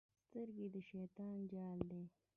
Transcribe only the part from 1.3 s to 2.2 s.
جال دی.